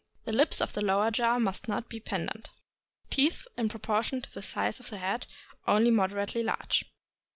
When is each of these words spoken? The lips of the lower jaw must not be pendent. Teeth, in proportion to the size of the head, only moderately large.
The 0.25 0.33
lips 0.33 0.61
of 0.61 0.73
the 0.73 0.83
lower 0.83 1.11
jaw 1.11 1.37
must 1.37 1.67
not 1.67 1.87
be 1.87 1.99
pendent. 1.99 2.49
Teeth, 3.11 3.47
in 3.55 3.69
proportion 3.69 4.19
to 4.23 4.33
the 4.33 4.41
size 4.41 4.79
of 4.79 4.89
the 4.89 4.97
head, 4.97 5.27
only 5.67 5.91
moderately 5.91 6.41
large. 6.41 6.85